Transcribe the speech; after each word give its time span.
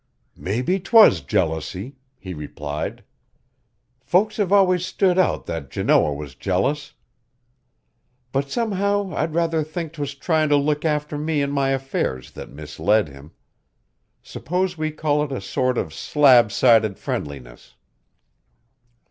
"Mebbe 0.35 0.79
'twas 0.83 1.21
jealousy," 1.21 1.95
he 2.17 2.33
replied. 2.33 3.03
"Folks 3.99 4.37
have 4.37 4.51
always 4.51 4.83
stood 4.83 5.19
out 5.19 5.45
that 5.45 5.69
Janoah 5.69 6.15
was 6.15 6.33
jealous. 6.33 6.95
But 8.31 8.49
somehow 8.49 9.13
I'd 9.13 9.35
rather 9.35 9.63
think 9.63 9.93
'twas 9.93 10.15
tryin' 10.15 10.49
to 10.49 10.55
look 10.57 10.83
after 10.85 11.19
me 11.19 11.43
an' 11.43 11.51
my 11.51 11.69
affairs 11.69 12.31
that 12.31 12.49
misled 12.49 13.09
him. 13.09 13.33
S'pose 14.23 14.75
we 14.75 14.89
call 14.89 15.23
it 15.23 15.31
a 15.31 15.39
sort 15.39 15.77
of 15.77 15.93
slab 15.93 16.51
sided 16.51 16.97
friendliness." 16.97 17.75